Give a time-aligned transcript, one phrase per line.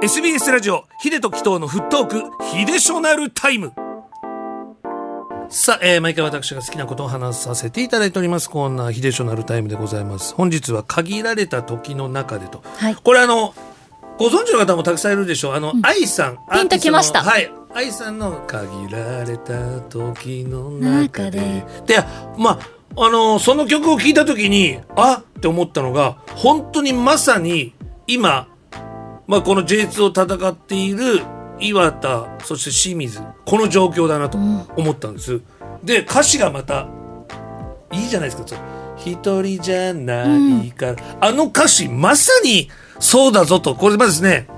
[0.00, 3.72] SBS ラジオヒデとキトのフットークヒデショナルタイム。
[5.48, 8.48] さあ、えー、毎回私が好きなことを話させていただいております。
[8.48, 10.34] コーナーヒデショナルタイムでございます。
[10.34, 12.94] 本日は限られた時の中でと、はい。
[12.94, 13.54] これあの
[14.18, 15.54] ご存知の方もたくさんいるでしょう。
[15.54, 16.38] あの、愛さん。
[16.52, 17.24] ピンときました。
[17.24, 17.50] はい。
[17.74, 21.40] 愛さんの限られた時の中で。
[21.40, 21.96] 中で。
[22.36, 22.60] ま
[22.96, 27.74] ああのその曲を聴いた時にあって思ったのが本当にまさに
[28.06, 28.48] 今
[29.28, 31.20] まあ、この J2 を戦っている
[31.60, 35.40] 岩田そして清水この状況だなと思ったんです、
[35.84, 36.88] で歌詞がまた
[37.92, 38.78] いいじゃないですか。
[38.96, 40.26] 一人じゃな
[40.64, 42.68] いから、あの歌詞まさに
[42.98, 43.76] そうだぞと。
[43.76, 44.48] これまですね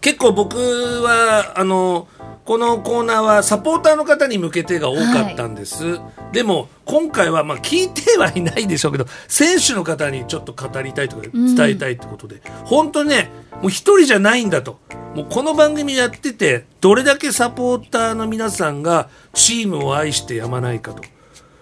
[0.00, 2.08] 結構僕はあの
[2.44, 6.00] このコーナーはサポーターの方に向けてが多かったんです、
[6.32, 14.80] でも今回はまあ聞いてはいないでしょうけど選手の方にちょっと語りたいとか伝えたいってことで、本当にねもう一人じゃないんだと。
[15.14, 21.02] もうこの番組やっててどれだけサポーターの皆さんがチームを愛してやまないかと。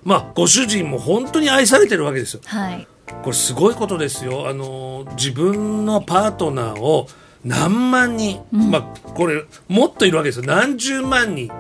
[0.04, 2.40] まあご主人も本当に愛されてるわけですよ。
[2.46, 2.86] はい。
[3.22, 4.48] これすごいことですよ。
[4.48, 7.08] あの自分のパートナーを
[7.44, 10.44] 何万人、まあこれもっといるわけですよ。
[10.46, 11.50] 何十万人。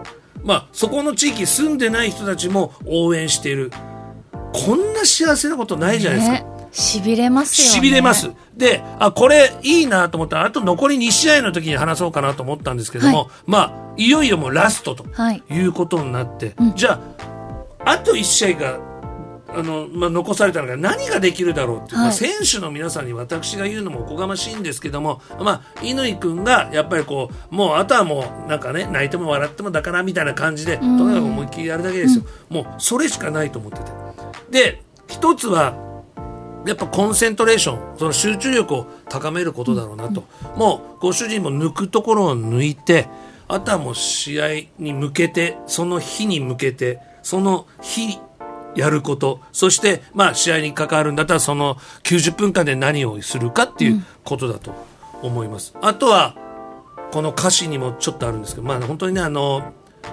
[0.42, 3.70] まあそこの地域住んでない人たちも応援している。
[4.52, 6.50] こんな幸せなことないじゃないですか。
[6.50, 8.30] ねしびれますよねしびれます。
[8.56, 17.00] で、あ、これいいなと思ったら、あと残り2試合の時に話そうかなと思ったんですけども、はまあ、いよいよもうラストとはいいうことになって、うんじゃ
[17.84, 18.89] あ、あと1試合が、
[19.54, 31.08] あの、まあ、残されたのが何ができるだろうっていう、まあ、はい選手の皆さんに私が言うのもおこがましいんですけども、まあ、乾君がやっぱりこう、もうあとはもうなんかね、泣いても笑ってもだからみたいな感じで、とん。
[31.08, 32.24] にかく思いっきりやるだけですよ。
[32.48, 33.90] もうそれしかないと思ってて。
[34.50, 35.90] で、一つは、
[36.66, 40.24] やっぱコンセントレーションその集中力を高めることだろうなと、
[40.56, 43.08] もうご主人も抜くところを抜いて
[43.48, 48.18] あとはもう試合に向けてその日に向けてその日
[48.74, 49.40] やること。
[49.52, 54.72] そしてまあ試合に関わるんだったらその90分間で何をするかっていうことだと
[55.22, 55.74] 思います。
[55.80, 56.34] あとは
[57.10, 59.72] この歌詞にもちょっとあるんですけど、まあ、本当にねあの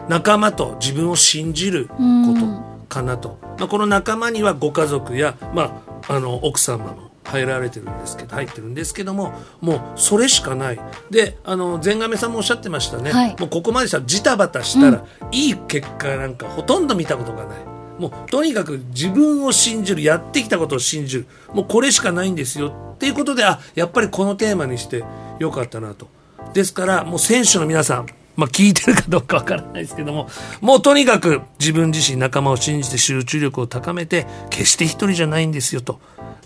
[0.09, 10.79] 仲間と自分を信じることかなと、まあ、この仲間にはご家族や、まあ、あの奥様も入られてるんですけど入ってるんですけどももうそれしかない。
[11.09, 13.35] であの前亀さんもおっしゃってましたね、はい。
[13.37, 21.27] もうここまでしたらジタバタしたら、いい結果なんかほとんど見たことがないもうとにかく自分を信じるやってきたことを信じる。
[21.53, 22.93] もうこれしかないんですよ。
[22.95, 25.03] っていうことであやっぱりこのテーマにして
[25.39, 26.07] よかったなと。
[26.53, 30.27] ですからもう選手の皆さんまあ聞いてるかどうかわからないですけども
[30.61, 35.99] もうとにかく自分自身仲間を信じて集中力を高めて決して一人じゃないんですよと。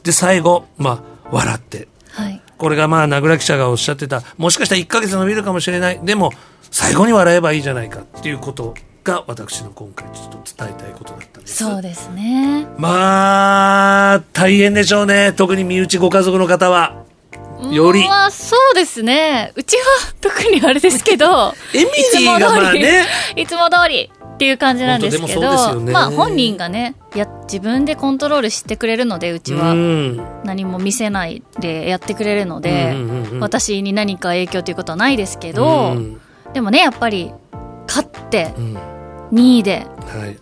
[0.03, 1.87] で最後まあ笑って。
[2.11, 2.41] はい。
[2.57, 5.99] これがまあ名倉記者がおっしゃってたもしかしたら1ヶ月伸びるかもしれない。
[6.03, 6.31] でも
[6.69, 11.63] 最後に笑えばいいじゃないかっていうことが私の今回ちょっと伝えたいことだったんです。
[11.63, 12.67] そうですね。
[12.77, 15.33] まあ大変でしょうね。
[15.33, 17.03] 特に身内ご家族の方は。
[17.71, 18.07] より。
[18.07, 19.51] まあそうですね。
[19.55, 19.83] うちは
[20.19, 21.53] 特にあれですけど。
[21.73, 23.05] エミリーがまあね。
[23.35, 24.11] いつも通り。
[24.33, 25.75] っていう感じなんですけど。
[25.79, 25.91] ね。
[25.91, 29.71] まあ本人がねや自分でコントロールしてくれるのでうちは。
[29.71, 30.21] うん。
[30.43, 33.39] 何も見せないでやってくれるので、うんうんうんうん。
[33.39, 36.21] 私に何か影響ということはないですけど、うん。
[36.53, 37.31] でもねやっぱり
[38.57, 38.77] うん。
[39.31, 40.37] 2位ではい。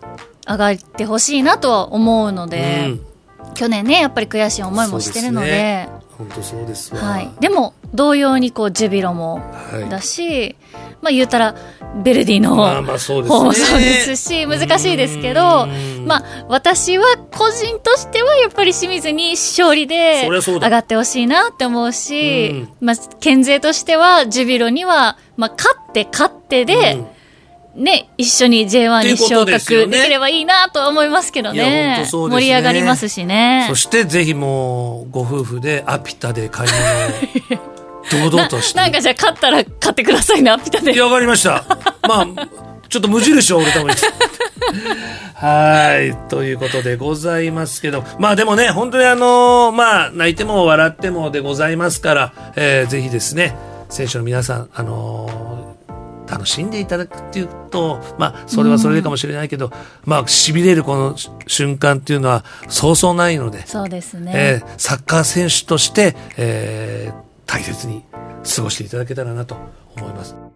[0.46, 3.06] 上がってほしいなとは思うので、うん。
[3.54, 7.00] 去年ねやっぱり悔しい思いもしてるので本当そうですわ。
[7.00, 9.36] はい、でも同様にこうジュビロも
[9.72, 9.88] はい。
[9.88, 10.56] だし、
[11.00, 11.54] まあ言うたら
[12.02, 22.68] ベルディの方もそうですし難しいですけどうんまあ私は個人としてはやっぱり清水に勝利で上がってほしいなって思うしうん。
[22.80, 27.06] まあ県勢としてはジュビロにはまあ勝って勝ってで、うん
[27.74, 31.98] ね、一緒に J1 に昇格できればいいなと思いますけどね。
[31.98, 32.06] ね。
[32.10, 33.66] 盛り上がりますしね。
[33.68, 36.70] そしてぜひもうご夫婦でアピタで買い
[37.50, 38.78] 物を堂々として。
[38.80, 40.92] なんかじゃあ勝ったら買ってくださいなピタで。
[40.92, 41.64] いやわかりました。
[42.08, 42.26] まあ
[42.88, 43.98] ちょっと無印を売るために。
[45.34, 48.02] はいということでございますけど。
[48.18, 53.54] まあでもね本当にあのまあ泣いても笑ってもでございますから、えーぜひですね
[53.88, 55.59] 選手の皆さんあのー
[56.40, 59.70] 楽しんでいただくっていうと、まあ、それはそれでかもしれないけど、
[60.04, 61.14] まあ、痺れるこの
[61.46, 68.04] 瞬間っていうのはそうそうないので、そうですね、えーサッカー選手として、えー大切に
[68.56, 69.56] 過ごしていただけたらなと
[69.96, 70.49] 思います。